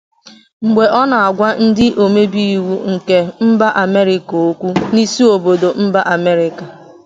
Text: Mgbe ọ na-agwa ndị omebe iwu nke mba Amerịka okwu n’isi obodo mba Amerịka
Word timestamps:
Mgbe 0.65 0.83
ọ 0.99 1.01
na-agwa 1.09 1.49
ndị 1.65 1.87
omebe 2.03 2.41
iwu 2.55 2.75
nke 2.91 3.17
mba 3.49 3.67
Amerịka 3.83 4.35
okwu 4.49 4.67
n’isi 4.93 5.21
obodo 5.33 5.69
mba 5.85 6.01
Amerịka 6.15 6.65